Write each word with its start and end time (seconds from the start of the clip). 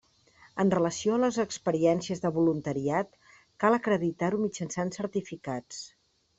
En 0.61 0.71
relació 0.75 1.17
a 1.17 1.19
les 1.23 1.37
experiències 1.43 2.23
de 2.25 2.33
voluntariat 2.39 3.13
cal 3.65 3.79
acreditar-ho 3.81 4.43
mitjançant 4.49 4.95
certificats. 5.01 5.83